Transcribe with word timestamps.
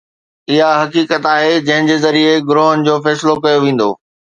اها 0.51 0.69
حقيقت 0.81 1.23
آهي 1.35 1.53
جنهن 1.67 1.85
جي 1.89 1.95
ذريعي 2.05 2.35
گروهن 2.49 2.79
جو 2.85 2.95
فيصلو 3.05 3.33
ڪيو 3.43 3.59
ويندو. 3.65 3.89